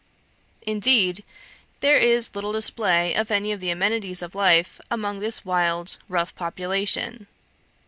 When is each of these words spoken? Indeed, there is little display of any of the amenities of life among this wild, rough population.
Indeed, 0.63 1.23
there 1.81 1.97
is 1.99 2.33
little 2.33 2.51
display 2.51 3.13
of 3.13 3.29
any 3.29 3.51
of 3.51 3.59
the 3.59 3.69
amenities 3.69 4.23
of 4.23 4.33
life 4.33 4.81
among 4.89 5.19
this 5.19 5.45
wild, 5.45 5.99
rough 6.09 6.33
population. 6.33 7.27